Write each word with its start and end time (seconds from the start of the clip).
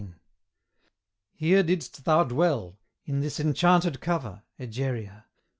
Here 1.35 1.61
didst 1.61 2.05
thou 2.05 2.23
dwell, 2.23 2.79
in 3.05 3.19
this 3.19 3.39
enchanted 3.39 3.99
cover, 4.01 4.41
Egeria! 4.57 5.25